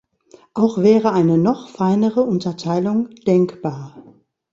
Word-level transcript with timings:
Auch 0.55 0.79
wäre 0.79 1.11
eine 1.13 1.37
noch 1.37 1.69
feinere 1.69 2.23
Unterteilung 2.23 3.11
denkbar. 3.27 4.01